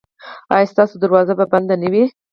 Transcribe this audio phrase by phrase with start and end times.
[0.53, 2.03] ایا ستاسو دروازه به بنده وي؟